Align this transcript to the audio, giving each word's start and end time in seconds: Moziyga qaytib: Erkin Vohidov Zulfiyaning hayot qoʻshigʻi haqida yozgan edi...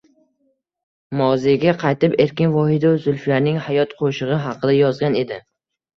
Moziyga 1.19 1.75
qaytib: 1.83 2.17
Erkin 2.25 2.55
Vohidov 2.55 2.97
Zulfiyaning 3.05 3.61
hayot 3.67 3.97
qoʻshigʻi 4.01 4.41
haqida 4.47 4.77
yozgan 4.79 5.21
edi... 5.25 5.39